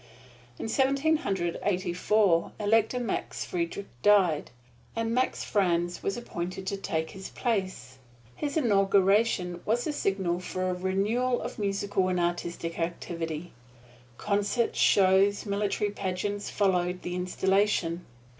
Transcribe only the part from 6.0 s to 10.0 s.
was appointed to take his place. His inauguration was the